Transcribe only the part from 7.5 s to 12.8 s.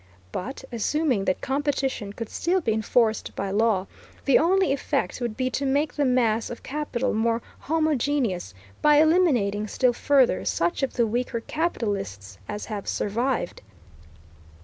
homogeneous by eliminating still further such of the weaker capitalists as